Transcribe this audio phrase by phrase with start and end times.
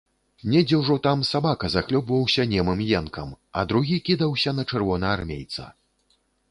[0.51, 3.29] Недзе ўжо там сабака захлёбваўся немым енкам,
[3.61, 5.73] а другі кідаўся на чырвонаармейца.